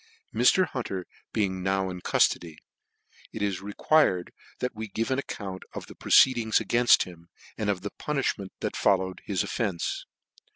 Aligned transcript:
Mr. 0.33 0.65
Hunter 0.65 1.05
being 1.31 1.61
now 1.61 1.91
in 1.91 2.01
cuftody, 2.01 2.55
it 3.31 3.43
is 3.43 3.59
requi 3.59 4.17
fite 4.23 4.29
that 4.57 4.73
we 4.73 4.87
give 4.87 5.11
an 5.11 5.19
account 5.19 5.61
of 5.73 5.85
the 5.85 5.93
proceedings 5.93 6.57
againft 6.57 7.03
him, 7.03 7.29
and 7.55 7.69
of 7.69 7.81
the 7.81 7.91
punifhment 7.91 8.49
that 8.61 8.75
followed 8.75 9.21
his 9.25 9.43
offence. 9.43 10.07